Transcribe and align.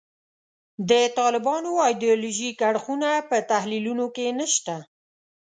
د 0.89 0.91
طالبانو 1.19 1.69
ایدیالوژیک 1.87 2.57
اړخونه 2.69 3.09
په 3.29 3.37
تحلیلونو 3.51 4.05
کې 4.15 4.25
نشته. 4.39 4.75